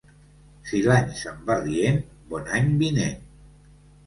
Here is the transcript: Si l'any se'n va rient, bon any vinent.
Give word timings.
Si 0.69 0.79
l'any 0.87 1.11
se'n 1.19 1.43
va 1.49 1.57
rient, 1.67 2.01
bon 2.33 2.51
any 2.61 2.73
vinent. 2.81 3.23